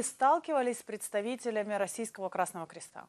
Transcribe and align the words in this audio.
вы 0.00 0.04
сталкивались 0.04 0.78
с 0.78 0.82
представителями 0.82 1.74
Российского 1.74 2.30
Красного 2.30 2.66
Креста? 2.66 3.06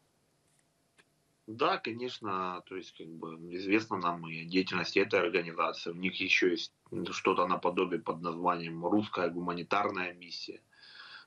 Да, 1.48 1.77
конечно, 1.77 2.61
то 2.65 2.75
есть 2.75 2.98
как 2.98 3.07
бы 3.07 3.35
известно 3.56 3.98
нам 3.98 4.28
и 4.28 4.44
деятельность 4.44 4.98
этой 4.98 5.22
организации. 5.22 5.92
У 5.92 5.96
них 5.96 6.20
еще 6.20 6.52
есть 6.52 6.74
что-то 7.12 7.48
наподобие 7.48 8.02
под 8.02 8.22
названием 8.22 8.86
«Русская 8.86 9.30
гуманитарная 9.30 10.14
миссия». 10.14 10.62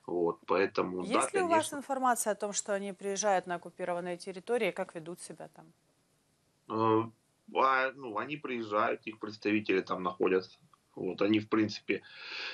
Вот, 0.05 0.39
поэтому, 0.45 1.01
есть 1.01 1.13
да, 1.13 1.39
ли 1.39 1.47
конечно, 1.47 1.47
у 1.47 1.49
вас 1.49 1.73
информация 1.73 2.33
о 2.33 2.35
том, 2.35 2.53
что 2.53 2.75
они 2.75 2.93
приезжают 2.93 3.47
на 3.47 3.55
оккупированные 3.55 4.17
территории, 4.17 4.69
как 4.69 4.93
ведут 4.93 5.19
себя 5.19 5.47
там? 5.47 5.65
э, 6.69 7.03
а, 7.55 7.91
ну, 7.93 8.17
они 8.19 8.37
приезжают, 8.37 9.07
их 9.07 9.19
представители 9.19 9.81
там 9.81 10.03
находятся. 10.03 10.59
Вот, 10.95 11.21
они, 11.21 11.39
в 11.39 11.49
принципе, 11.49 12.01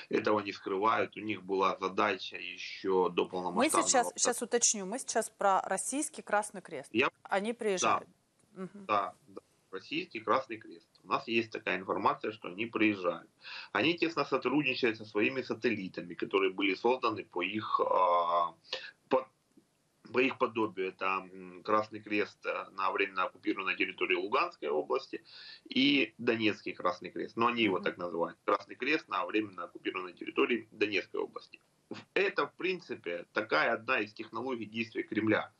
этого 0.08 0.40
не 0.40 0.52
скрывают. 0.52 1.16
У 1.16 1.20
них 1.20 1.42
была 1.42 1.76
задача 1.80 2.36
еще 2.36 3.08
до 3.10 3.24
Мы 3.24 3.28
полномасштабного... 3.30 3.88
сейчас, 3.88 4.12
сейчас 4.16 4.42
уточню, 4.42 4.84
мы 4.84 4.98
сейчас 4.98 5.30
про 5.30 5.60
российский 5.62 6.22
Красный 6.22 6.60
Крест. 6.60 6.90
Я 6.92 7.08
Они 7.22 7.52
приезжают. 7.52 8.08
Мгм. 8.54 8.84
Да, 8.86 9.14
да, 9.28 9.40
Российский 9.70 10.20
Красный 10.20 10.58
Крест. 10.58 10.86
У 11.04 11.08
нас 11.08 11.26
есть 11.26 11.50
такая 11.50 11.78
информация, 11.78 12.32
что 12.32 12.48
они 12.48 12.66
приезжают. 12.66 13.28
Они 13.72 13.96
тесно 13.96 14.24
сотрудничают 14.24 14.98
со 14.98 15.04
своими 15.04 15.42
сателлитами, 15.42 16.14
которые 16.14 16.52
были 16.52 16.74
созданы 16.74 17.24
по 17.24 17.42
их, 17.42 17.80
а, 17.80 18.54
по, 20.12 20.20
их 20.20 20.38
подобию. 20.38 20.88
Это 20.88 21.28
Красный 21.64 22.00
Крест 22.00 22.44
э, 22.46 22.66
на 22.72 22.90
временно 22.92 23.24
оккупированной 23.24 23.76
территории 23.76 24.16
Луганской 24.16 24.68
области 24.68 25.24
и 25.68 26.14
Донецкий 26.18 26.72
Красный 26.72 27.10
Крест. 27.10 27.36
Но 27.36 27.48
они 27.48 27.62
его 27.62 27.80
так 27.80 27.98
называют. 27.98 28.38
Красный 28.44 28.76
Крест 28.76 29.08
на 29.08 29.24
временно 29.26 29.64
оккупированной 29.64 30.12
территории 30.12 30.68
Донецкой 30.70 31.20
области. 31.20 31.60
Это, 32.14 32.46
в 32.46 32.54
принципе, 32.54 33.26
такая 33.32 33.72
одна 33.72 34.00
из 34.00 34.12
технологий 34.12 34.66
действия 34.66 35.02
Кремля. 35.02 35.52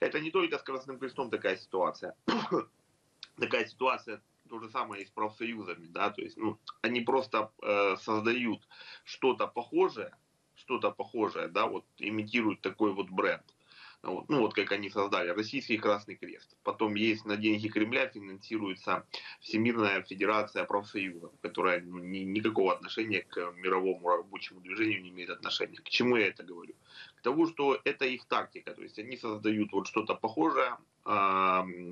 Это 0.00 0.20
не 0.20 0.30
только 0.30 0.58
с 0.58 0.62
Красным 0.62 0.98
Крестом 0.98 1.30
такая 1.30 1.56
ситуация. 1.56 2.14
такая 3.38 3.66
ситуация 3.66 4.22
то 4.48 4.60
же 4.60 4.68
самое 4.70 5.02
и 5.02 5.06
с 5.06 5.10
профсоюзами, 5.10 5.86
да, 5.86 6.10
то 6.10 6.20
есть, 6.20 6.36
ну, 6.36 6.58
они 6.82 7.00
просто 7.00 7.50
э, 7.62 7.96
создают 7.96 8.68
что-то 9.04 9.46
похожее, 9.46 10.16
что-то 10.54 10.90
похожее, 10.90 11.48
да, 11.48 11.66
вот 11.66 11.84
имитируют 11.98 12.60
такой 12.60 12.92
вот 12.92 13.08
бренд. 13.10 13.53
Вот, 14.04 14.28
ну 14.28 14.40
вот 14.40 14.54
как 14.54 14.72
они 14.72 14.90
создали 14.90 15.30
Российский 15.30 15.78
Красный 15.78 16.16
Крест. 16.16 16.56
Потом 16.62 16.94
есть 16.94 17.24
на 17.24 17.36
деньги 17.36 17.68
Кремля 17.68 18.06
финансируется 18.08 19.06
Всемирная 19.40 20.02
Федерация 20.02 20.64
профсоюзов, 20.64 21.32
которая 21.40 21.80
ну, 21.80 21.98
ни- 21.98 22.18
никакого 22.18 22.74
отношения 22.74 23.22
к 23.22 23.52
мировому 23.56 24.08
рабочему 24.08 24.60
движению 24.60 25.02
не 25.02 25.10
имеет 25.10 25.30
отношения. 25.30 25.78
К 25.78 25.88
чему 25.88 26.16
я 26.16 26.28
это 26.28 26.42
говорю? 26.42 26.74
К 27.16 27.22
тому, 27.22 27.46
что 27.46 27.80
это 27.84 28.04
их 28.04 28.26
тактика. 28.26 28.74
То 28.74 28.82
есть 28.82 28.98
они 28.98 29.16
создают 29.16 29.72
вот 29.72 29.86
что-то 29.86 30.14
похожее, 30.14 30.76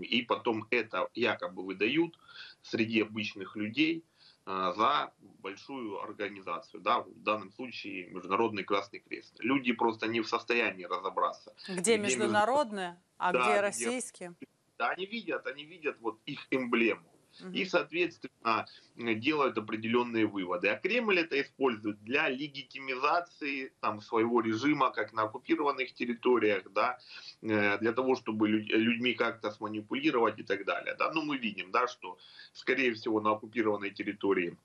и 0.02 0.22
потом 0.22 0.66
это 0.70 1.08
якобы 1.14 1.64
выдают 1.64 2.18
среди 2.62 3.02
обычных 3.02 3.56
людей 3.56 4.04
за 4.46 5.12
большую 5.40 6.00
организацию, 6.02 6.80
да, 6.80 7.00
в 7.00 7.22
данном 7.22 7.52
случае 7.52 8.08
Международный 8.08 8.64
Красный 8.64 8.98
Крест. 9.00 9.36
Люди 9.40 9.72
просто 9.72 10.08
не 10.08 10.20
в 10.20 10.28
состоянии 10.28 10.84
разобраться. 10.84 11.54
Где 11.68 11.80
Где 11.80 11.98
международные, 11.98 13.00
а 13.18 13.32
Да, 13.32 13.40
где 13.40 13.50
где- 13.52 13.60
российские? 13.60 14.34
Да, 14.78 14.88
они 14.90 15.06
видят, 15.06 15.46
они 15.46 15.64
видят 15.64 15.96
вот 16.00 16.20
их 16.26 16.46
эмблему. 16.50 17.11
Мгм. 17.40 17.52
И, 17.52 17.64
соответственно, 17.64 18.66
делают 18.96 19.58
определенные 19.58 20.26
выводы. 20.26 20.68
А 20.68 20.76
Кремль 20.76 21.18
это 21.18 21.40
использует 21.40 22.02
для 22.04 22.28
легитимизации 22.28 23.72
там, 23.80 24.00
своего 24.00 24.40
режима, 24.40 24.90
как 24.90 25.12
на 25.12 25.22
оккупированных 25.22 25.94
территориях, 25.94 26.70
да, 26.72 26.98
э, 27.42 27.78
для 27.78 27.92
того, 27.92 28.16
чтобы 28.16 28.48
люд- 28.48 28.70
людьми 28.70 29.14
как-то 29.14 29.50
сманипулировать 29.50 30.38
и 30.38 30.42
так 30.42 30.64
далее. 30.64 30.94
Да. 30.98 31.12
Ну, 31.12 31.22
мы 31.22 31.36
видим, 31.38 31.70
да, 31.70 31.88
что, 31.88 32.18
скорее 32.52 32.92
всего, 32.92 33.20
на 33.20 33.32
оккупированной 33.32 33.90
территории 33.90 34.56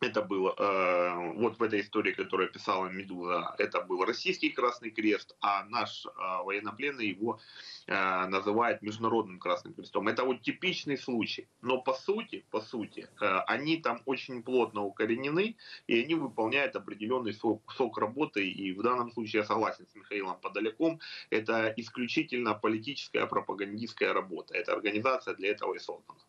это 0.00 0.22
было, 0.22 0.54
э, 0.56 1.32
вот 1.38 1.58
в 1.58 1.62
этой 1.62 1.80
истории, 1.80 2.12
которую 2.12 2.50
писала 2.50 2.88
Медуза, 2.88 3.54
это 3.58 3.80
был 3.80 4.04
российский 4.04 4.50
Красный 4.50 4.90
Крест, 4.90 5.36
а 5.40 5.64
наш 5.64 6.06
э, 6.06 6.10
военнопленный 6.44 7.06
его 7.06 7.40
э, 7.86 8.26
называет 8.26 8.82
Международным 8.82 9.38
Красным 9.38 9.74
Крестом. 9.74 10.08
Это 10.08 10.24
вот 10.24 10.42
типичный 10.42 10.98
случай. 10.98 11.48
Но 11.62 11.80
по 11.80 11.94
сути, 11.94 12.44
по 12.50 12.60
сути, 12.60 13.08
э, 13.20 13.38
они 13.46 13.78
там 13.78 14.02
очень 14.04 14.42
плотно 14.42 14.82
укоренены, 14.82 15.56
и 15.86 16.02
они 16.02 16.14
выполняют 16.14 16.76
определенный 16.76 17.32
сок, 17.32 17.72
сок 17.72 17.98
работы. 17.98 18.48
И 18.48 18.72
в 18.72 18.82
данном 18.82 19.10
случае 19.12 19.40
я 19.40 19.46
согласен 19.46 19.86
с 19.86 19.94
Михаилом 19.94 20.38
Подоляком, 20.40 21.00
это 21.30 21.72
исключительно 21.76 22.54
политическая 22.54 23.26
пропагандистская 23.26 24.12
работа. 24.12 24.54
Эта 24.54 24.72
организация 24.72 25.34
для 25.34 25.50
этого 25.50 25.74
и 25.74 25.78
создана. 25.78 26.23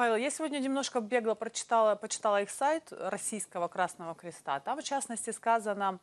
Павел, 0.00 0.16
я 0.16 0.30
сегодня 0.30 0.60
немножко 0.60 1.00
бегло 1.02 1.34
прочитала, 1.34 1.94
почитала 1.94 2.40
их 2.40 2.48
сайт 2.48 2.90
Российского 2.90 3.68
Красного 3.68 4.14
Креста. 4.14 4.58
Там, 4.58 4.80
в 4.80 4.82
частности, 4.82 5.28
сказано, 5.28 5.98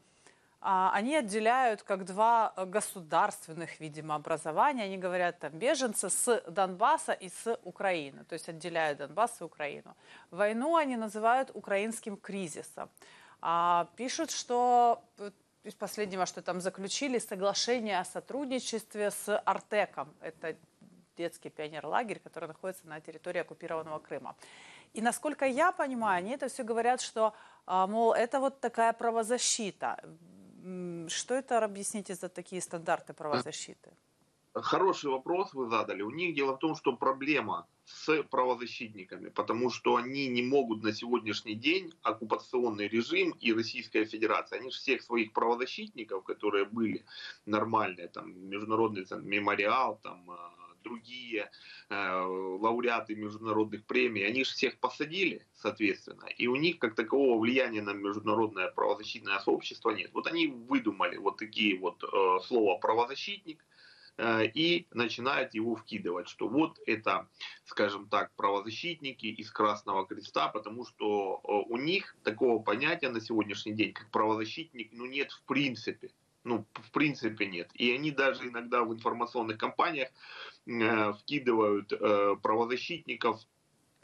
а, 0.62 0.92
они 0.94 1.16
отделяют 1.16 1.82
как 1.82 2.06
два 2.06 2.54
государственных, 2.56 3.80
видимо, 3.80 4.14
образования. 4.14 4.84
Они 4.84 5.00
говорят, 5.00 5.40
там, 5.40 5.52
беженцы 5.54 6.12
с 6.12 6.44
Донбасса 6.48 7.14
и 7.14 7.30
с 7.30 7.60
Украины. 7.64 8.24
То 8.26 8.34
есть 8.34 8.48
отделяют 8.48 9.00
Донбасс 9.00 9.42
и 9.42 9.44
Украину. 9.44 9.96
Войну 10.30 10.76
они 10.76 10.96
называют 10.96 11.50
украинским 11.56 12.18
кризисом. 12.18 12.92
А, 13.42 13.88
пишут, 13.96 14.30
что 14.30 15.02
из 15.64 15.74
последнего, 15.74 16.28
что 16.28 16.44
там 16.44 16.62
заключили 16.62 17.18
соглашение 17.18 18.00
о 18.00 18.06
сотрудничестве 18.06 19.10
с 19.10 19.40
Артеком. 19.40 20.14
Это 20.22 20.56
детский 21.18 21.50
пионерлагерь, 21.50 22.20
который 22.20 22.48
находится 22.48 22.88
на 22.88 23.00
территории 23.02 23.42
оккупированного 23.42 24.00
Крыма. 24.00 24.36
И 24.94 25.02
насколько 25.02 25.46
я 25.46 25.72
понимаю, 25.72 26.20
они 26.20 26.32
это 26.32 26.48
все 26.48 26.64
говорят, 26.64 27.02
что, 27.02 27.34
а, 27.66 27.88
мол, 27.88 28.14
это 28.14 28.40
вот 28.40 28.60
такая 28.62 28.94
правозащита. 28.94 29.98
Что 31.08 31.36
это, 31.36 31.64
объясните, 31.64 32.16
за 32.16 32.30
такие 32.30 32.62
стандарты 32.62 33.14
правозащиты? 33.14 33.92
Хороший 34.54 35.12
вопрос 35.12 35.54
вы 35.54 35.70
задали. 35.70 36.02
У 36.02 36.10
них 36.10 36.36
дело 36.36 36.54
в 36.54 36.60
том, 36.60 36.76
что 36.76 36.94
проблема 36.94 37.68
с 37.86 38.24
правозащитниками, 38.24 39.30
потому 39.30 39.70
что 39.70 39.96
они 39.96 40.28
не 40.28 40.42
могут 40.42 40.84
на 40.84 40.94
сегодняшний 40.94 41.56
день 41.56 41.94
оккупационный 42.02 42.88
режим 42.88 43.32
и 43.40 43.54
Российская 43.54 44.06
Федерация, 44.06 44.60
они 44.60 44.72
же 44.72 44.78
всех 44.78 45.02
своих 45.02 45.32
правозащитников, 45.32 46.24
которые 46.24 46.66
были 46.66 47.06
нормальные, 47.46 48.08
там 48.08 48.50
международный 48.50 49.06
там, 49.06 49.26
мемориал, 49.26 50.00
там 50.04 50.30
э, 50.30 50.36
другие 50.88 51.50
э, 51.90 52.22
лауреаты 52.60 53.16
международных 53.16 53.86
премий, 53.86 54.26
они 54.26 54.44
же 54.44 54.52
всех 54.52 54.78
посадили, 54.80 55.46
соответственно, 55.54 56.26
и 56.38 56.48
у 56.48 56.56
них 56.56 56.80
как 56.80 56.96
такового 56.96 57.40
влияния 57.40 57.82
на 57.82 57.94
международное 57.94 58.72
правозащитное 58.72 59.40
сообщество 59.40 59.92
нет. 59.92 60.12
Вот 60.14 60.28
они 60.28 60.48
выдумали 60.48 61.18
вот 61.18 61.38
такие 61.38 61.78
вот 61.80 62.04
э, 62.04 62.40
слова 62.46 62.78
правозащитник, 62.78 63.64
э, 64.18 64.46
и 64.46 64.88
начинают 64.92 65.54
его 65.54 65.76
вкидывать, 65.76 66.30
что 66.30 66.48
вот 66.48 66.80
это, 66.86 67.28
скажем 67.66 68.08
так, 68.08 68.32
правозащитники 68.36 69.26
из 69.26 69.52
Красного 69.52 70.06
Креста, 70.06 70.48
потому 70.48 70.86
что 70.86 71.42
э, 71.44 71.74
у 71.74 71.78
них 71.78 72.16
такого 72.24 72.62
понятия 72.62 73.10
на 73.10 73.22
сегодняшний 73.22 73.74
день, 73.74 73.94
как 73.94 74.10
правозащитник, 74.12 74.90
ну 74.94 75.06
нет 75.06 75.32
в 75.32 75.42
принципе. 75.44 76.10
Ну, 76.48 76.66
в 76.76 76.92
принципе 76.92 77.46
нет. 77.46 77.70
И 77.74 77.92
они 77.92 78.12
даже 78.12 78.48
иногда 78.48 78.84
в 78.84 78.94
информационных 78.94 79.58
кампаниях 79.58 80.10
э, 80.66 81.14
вкидывают 81.14 81.92
э, 81.92 82.36
правозащитников, 82.42 83.42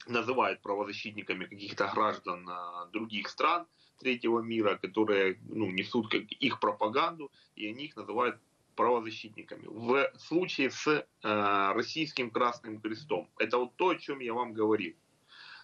называют 0.07 0.61
правозащитниками 0.61 1.45
каких-то 1.45 1.89
граждан 1.95 2.49
э, 2.49 2.91
других 2.91 3.29
стран 3.29 3.65
третьего 3.97 4.41
мира, 4.41 4.75
которые 4.75 5.39
ну, 5.47 5.71
несут 5.71 6.11
как 6.11 6.23
их 6.23 6.59
пропаганду, 6.59 7.31
и 7.55 7.69
они 7.69 7.85
их 7.85 7.95
называют 7.95 8.37
правозащитниками. 8.75 9.65
В 9.65 10.11
случае 10.17 10.69
с 10.69 10.87
э, 10.87 11.71
российским 11.73 12.29
Красным 12.29 12.81
Крестом, 12.81 13.29
это 13.39 13.57
вот 13.57 13.77
то, 13.77 13.89
о 13.89 13.95
чем 13.95 14.19
я 14.19 14.33
вам 14.33 14.51
говорил. 14.51 14.95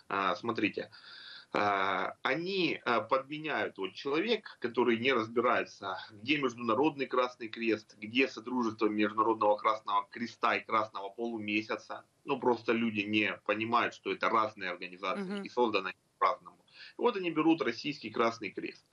Э, 0.07 0.33
смотрите, 0.37 0.81
э, 0.83 0.89
они 1.51 2.79
э, 2.85 3.01
подменяют 3.01 3.77
вот 3.77 3.93
человек, 3.93 4.57
который 4.61 4.99
не 4.99 5.11
разбирается, 5.13 5.97
где 6.11 6.37
Международный 6.37 7.07
Красный 7.07 7.47
Крест, 7.49 7.95
где 7.97 8.27
Содружество 8.27 8.87
Международного 8.87 9.57
Красного 9.57 10.07
Креста 10.11 10.55
и 10.57 10.63
Красного 10.63 11.09
Полумесяца. 11.09 12.05
Ну, 12.25 12.39
просто 12.39 12.73
люди 12.73 13.01
не 13.01 13.33
понимают, 13.45 13.95
что 13.95 14.11
это 14.11 14.29
разные 14.29 14.69
организации 14.69 15.23
Мгм. 15.23 15.43
и 15.43 15.49
созданы 15.49 15.93
по-разному. 16.19 16.58
Вот 16.97 17.15
они 17.15 17.31
берут 17.31 17.61
российский 17.61 18.09
Красный 18.09 18.51
Крест. 18.51 18.83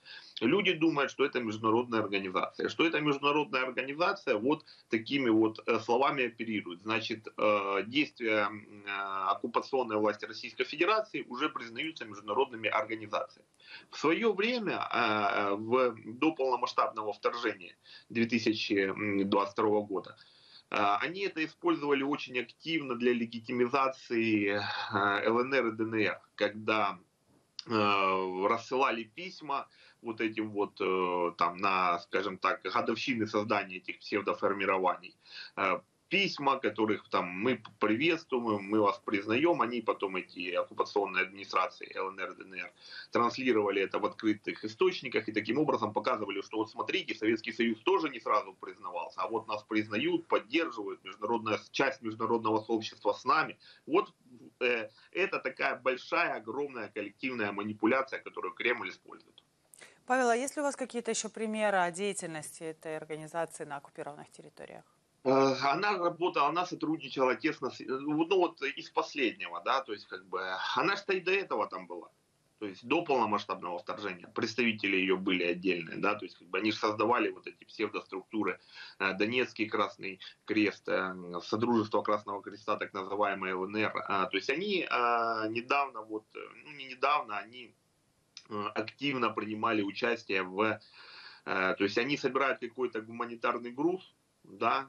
Люди 0.41 0.73
думают, 0.73 1.11
что 1.11 1.25
это 1.25 1.39
международная 1.39 2.01
организация. 2.01 2.69
Что 2.69 2.85
это 2.85 2.99
международная 3.01 3.63
организация, 3.63 4.35
вот 4.37 4.65
такими 4.89 5.29
вот 5.29 5.59
э, 5.65 5.79
словами 5.79 6.25
оперирует. 6.25 6.81
Значит, 6.81 7.27
э, 7.37 7.83
действия 7.87 8.49
э, 8.49 8.89
оккупационной 9.29 9.97
власти 9.97 10.25
Российской 10.25 10.63
Федерации 10.63 11.23
уже 11.27 11.49
признаются 11.49 12.05
международными 12.05 12.69
организациями. 12.69 13.47
В 13.89 13.97
свое 13.97 14.33
время, 14.33 14.87
в, 15.57 15.95
до 16.05 16.31
полномасштабного 16.31 17.11
вторжения 17.13 17.75
2022 18.09 19.81
года, 19.81 20.15
они 20.69 21.21
это 21.21 21.43
использовали 21.43 22.03
очень 22.03 22.39
активно 22.39 22.95
для 22.95 23.13
легитимизации 23.13 24.61
ЛНР 24.93 25.67
и 25.67 25.71
ДНР, 25.71 26.21
когда 26.35 26.99
рассылали 27.67 29.03
письма 29.03 29.67
вот 30.01 30.21
этим 30.21 30.51
вот 30.51 30.79
э, 30.79 31.31
там 31.37 31.57
на, 31.57 31.99
скажем 31.99 32.37
так, 32.37 32.61
годовщины 32.61 33.27
создания 33.27 33.77
этих 33.77 33.99
псевдоформирований 33.99 35.15
э, 35.55 35.79
письма, 36.09 36.57
которых 36.57 37.09
там 37.09 37.25
мы 37.25 37.61
приветствуем, 37.79 38.63
мы 38.63 38.79
вас 38.79 38.99
признаем, 39.03 39.61
они 39.61 39.81
потом 39.81 40.15
эти 40.15 40.51
оккупационные 40.51 41.23
администрации 41.23 41.97
ЛНР, 41.97 42.35
ДНР 42.35 42.71
транслировали 43.11 43.81
это 43.81 43.99
в 43.99 44.05
открытых 44.05 44.63
источниках 44.63 45.27
и 45.27 45.33
таким 45.33 45.57
образом 45.59 45.93
показывали, 45.93 46.41
что 46.41 46.57
вот 46.57 46.71
смотрите, 46.71 47.15
Советский 47.15 47.51
Союз 47.51 47.79
тоже 47.79 48.09
не 48.09 48.19
сразу 48.19 48.53
признавался, 48.53 49.21
а 49.21 49.27
вот 49.27 49.47
нас 49.47 49.63
признают, 49.63 50.27
поддерживают, 50.27 51.03
международная 51.03 51.59
часть 51.71 52.01
международного 52.01 52.61
сообщества 52.61 53.13
с 53.13 53.25
нами. 53.25 53.57
Вот 53.85 54.09
э, 54.09 54.26
это 54.59 55.39
такая 55.39 55.75
большая, 55.75 56.35
огромная 56.35 56.89
коллективная 56.89 57.51
манипуляция, 57.51 58.19
которую 58.19 58.53
Кремль 58.53 58.89
использует. 58.89 59.43
Павел, 60.05 60.29
а 60.29 60.35
есть 60.35 60.55
ли 60.55 60.61
у 60.61 60.65
вас 60.65 60.75
какие-то 60.75 61.11
еще 61.11 61.27
примеры 61.27 61.91
деятельности 61.91 62.63
этой 62.63 62.95
организации 62.95 63.65
на 63.65 63.77
оккупированных 63.77 64.31
территориях? 64.31 64.85
Э, 65.25 65.53
она 65.63 65.97
работала, 65.97 66.47
она 66.47 66.65
сотрудничала 66.65 67.35
тесно, 67.35 67.69
ну 67.79 68.15
вот 68.15 68.61
из 68.61 68.89
последнего, 68.89 69.61
да, 69.65 69.81
то 69.81 69.91
есть 69.91 70.07
как 70.07 70.25
бы, 70.25 70.41
она 70.75 70.95
же 70.95 71.03
и 71.09 71.19
до 71.19 71.31
этого 71.31 71.67
там 71.67 71.87
была. 71.87 72.09
То 72.59 72.65
есть 72.65 72.87
до 72.87 73.03
полномасштабного 73.03 73.79
вторжения 73.79 74.27
представители 74.27 74.95
ее 74.95 75.15
были 75.15 75.43
отдельные, 75.43 75.97
да, 75.97 76.15
то 76.15 76.25
есть 76.25 76.37
как 76.37 76.47
бы 76.47 76.57
они 76.57 76.71
же 76.71 76.77
создавали 76.77 77.29
вот 77.29 77.45
эти 77.47 77.63
псевдоструктуры, 77.63 78.59
э, 78.99 79.13
Донецкий 79.13 79.67
Красный 79.67 80.19
Крест, 80.45 80.89
э, 80.89 81.13
Содружество 81.43 82.01
Красного 82.01 82.41
Креста, 82.41 82.77
так 82.77 82.93
называемое 82.93 83.55
ЛНР, 83.55 83.91
то 84.07 84.29
есть 84.33 84.49
они 84.49 84.87
недавно, 85.49 86.01
вот, 86.01 86.25
ну 86.65 86.71
не 86.71 86.85
недавно, 86.85 87.37
они 87.37 87.75
Э, 88.49 88.67
активно 88.75 89.29
принимали 89.29 89.81
участие 89.81 90.43
в... 90.43 90.79
Э, 91.45 91.75
то 91.77 91.83
есть 91.83 91.97
они 91.97 92.17
собирают 92.17 92.59
какой-то 92.59 93.01
гуманитарный 93.01 93.71
груз, 93.71 94.13
да, 94.43 94.87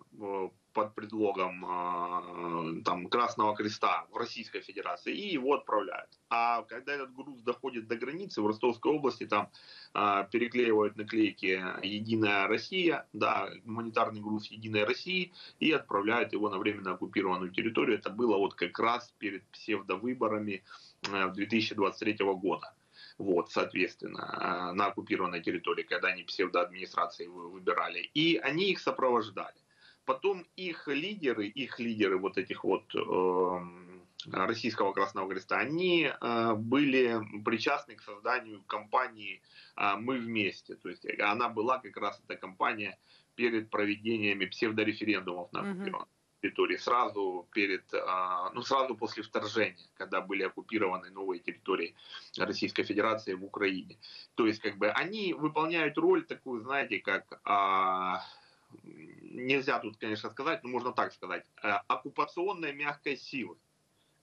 под 0.73 0.95
предлогом 0.95 1.65
э, 1.65 2.83
там, 2.85 3.09
Красного 3.09 3.57
Креста 3.57 4.07
в 4.13 4.17
Российской 4.17 4.61
Федерации 4.61 5.15
и 5.15 5.33
его 5.33 5.55
отправляют. 5.55 6.11
А 6.31 6.63
когда 6.63 6.95
этот 6.95 7.15
груз 7.15 7.41
доходит 7.43 7.89
до 7.89 7.97
границы 7.97 8.43
в 8.43 8.47
Ростовской 8.47 8.93
области, 8.93 9.27
там 9.27 9.51
переклеивают 9.93 10.97
наклейки 10.97 11.63
«Единая 11.83 12.47
Россия», 12.47 13.07
да, 13.13 13.49
гуманитарный 13.65 14.21
груз 14.21 14.47
«Единая 14.49 14.85
России» 14.85 15.33
и 15.59 15.73
отправляют 15.73 16.33
его 16.33 16.51
на 16.51 16.59
временно 16.59 16.93
оккупированную 16.93 17.51
территорию. 17.51 17.99
Это 17.99 18.11
было 18.11 18.37
вот 18.37 18.55
как 18.55 18.79
раз 18.79 19.13
перед 19.19 19.45
псевдовыборами 19.49 20.63
2023 21.03 22.17
года 22.35 22.75
вот, 23.19 23.51
соответственно, 23.51 24.69
а, 24.69 24.73
на 24.73 24.87
оккупированной 24.87 25.43
территории, 25.43 25.83
когда 25.83 26.09
они 26.09 26.23
псевдоадминистрации 26.23 27.27
выбирали, 27.27 28.11
и 28.15 28.37
они 28.37 28.71
их 28.71 28.79
сопровождали. 28.79 29.57
Потом 30.09 30.47
их 30.57 30.89
лидеры, 30.89 31.49
их 31.49 31.79
лидеры 31.79 32.17
вот 32.17 32.39
этих 32.39 32.65
вот 32.65 32.95
э, 32.95 33.61
российского 34.33 34.95
Красного 34.95 35.29
Креста, 35.29 35.59
они 35.59 36.11
э, 36.11 36.55
были 36.55 37.21
причастны 37.45 37.95
к 37.95 38.01
созданию 38.01 38.63
компании 38.63 39.43
э, 39.77 39.97
«Мы 39.97 40.17
вместе». 40.19 40.77
То 40.77 40.89
есть 40.89 41.05
она 41.21 41.51
была 41.51 41.77
как 41.79 41.99
раз 41.99 42.23
эта 42.25 42.37
компания 42.41 42.99
перед 43.35 43.69
проведениями 43.69 44.47
псевдореферендумов 44.47 45.53
на 45.53 45.61
оккупированной 45.61 46.09
территории 46.41 46.77
сразу 46.77 47.47
перед, 47.53 47.93
а, 47.93 48.51
ну 48.55 48.63
сразу 48.63 48.97
после 48.97 49.23
вторжения, 49.23 49.89
когда 49.95 50.21
были 50.21 50.45
оккупированы 50.45 51.11
новые 51.11 51.41
территории 51.41 51.95
Российской 52.39 52.85
Федерации 52.85 53.35
в 53.35 53.45
Украине. 53.45 53.99
То 54.37 54.47
есть 54.47 54.61
как 54.61 54.79
бы 54.79 54.89
они 54.89 55.35
выполняют 55.35 55.99
роль 55.99 56.25
такую, 56.25 56.63
знаете, 56.63 57.01
как 57.01 57.41
а, 57.45 58.23
нельзя 58.83 59.79
тут, 59.79 59.97
конечно, 59.97 60.31
сказать, 60.31 60.63
но 60.65 60.71
можно 60.71 60.93
так 60.93 61.13
сказать, 61.13 61.47
а, 61.63 61.83
оккупационная 61.89 62.73
мягкая 62.73 63.17
сила 63.17 63.57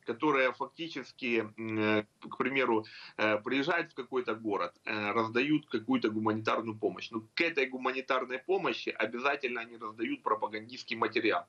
которая 0.05 0.51
фактически, 0.51 1.51
э, 1.57 2.03
к 2.19 2.37
примеру, 2.37 2.85
э, 3.17 3.37
приезжают 3.39 3.91
в 3.91 3.95
какой-то 3.95 4.35
город, 4.35 4.73
э, 4.85 5.11
раздают 5.11 5.65
какую-то 5.65 6.09
гуманитарную 6.09 6.77
помощь. 6.77 7.11
Но 7.11 7.21
к 7.33 7.41
этой 7.41 7.65
гуманитарной 7.65 8.39
помощи 8.39 8.89
обязательно 8.89 9.61
они 9.61 9.77
раздают 9.77 10.21
пропагандистский 10.21 10.95
материал. 10.95 11.47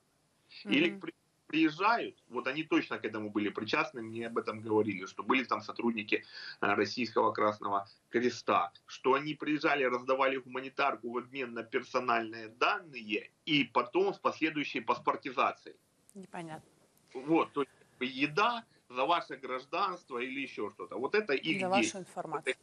Mm-hmm. 0.65 0.73
Или 0.73 1.01
приезжают, 1.47 2.17
вот 2.29 2.47
они 2.47 2.63
точно 2.65 2.99
к 2.99 3.05
этому 3.05 3.31
были 3.31 3.49
причастны, 3.49 4.03
мне 4.03 4.27
об 4.27 4.39
этом 4.39 4.61
говорили, 4.61 5.07
что 5.07 5.23
были 5.23 5.45
там 5.45 5.63
сотрудники 5.63 6.25
э, 6.61 6.75
Российского 6.75 7.33
Красного 7.33 7.89
Креста, 8.11 8.73
что 8.87 9.15
они 9.15 9.35
приезжали, 9.35 9.85
раздавали 9.85 10.37
гуманитарку 10.37 11.11
в 11.11 11.19
обмен 11.19 11.55
на 11.55 11.63
персональные 11.63 12.49
данные 12.49 13.31
и 13.45 13.65
потом 13.65 14.15
с 14.15 14.19
последующей 14.19 14.81
паспортизацией. 14.81 15.77
Непонятно. 16.15 16.69
Вот, 17.15 17.53
то 17.53 17.63
есть 17.63 17.73
еда 18.01 18.65
за 18.89 19.05
ваше 19.05 19.37
гражданство 19.37 20.19
или 20.19 20.41
еще 20.41 20.71
что-то. 20.75 20.97
Вот 20.97 21.15
это 21.15 21.33
их 21.33 21.61
За 21.61 21.69
вашу 21.69 21.99
информацию. 21.99 22.55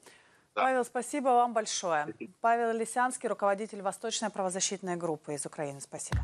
Да. 0.56 0.62
Павел, 0.64 0.86
спасибо 0.86 1.30
вам 1.30 1.54
большое. 1.54 2.14
Павел 2.40 2.78
Лисянский, 2.78 3.28
руководитель 3.28 3.82
Восточной 3.82 4.30
правозащитной 4.30 4.96
группы 4.98 5.34
из 5.34 5.46
Украины. 5.46 5.82
Спасибо. 5.82 6.22